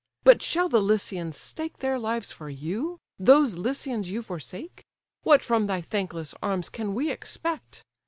but 0.23 0.41
shall 0.41 0.67
the 0.67 0.81
Lycians 0.81 1.37
stake 1.37 1.77
Their 1.77 1.99
lives 1.99 2.31
for 2.31 2.49
you? 2.49 2.97
those 3.19 3.57
Lycians 3.59 4.09
you 4.09 4.23
forsake? 4.23 4.83
What 5.21 5.43
from 5.43 5.67
thy 5.67 5.81
thankless 5.81 6.33
arms 6.41 6.69
can 6.69 6.95
we 6.95 7.11
expect? 7.11 7.83